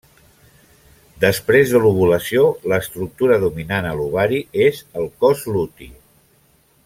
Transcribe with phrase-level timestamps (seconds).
[1.23, 5.91] Després de l'ovulació l'estructura dominant a l'ovari és el cos luti.